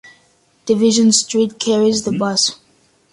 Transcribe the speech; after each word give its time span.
Division 0.65 1.11
Street 1.11 1.59
carries 1.59 2.05
the 2.05 2.11
Bus. 2.17 2.59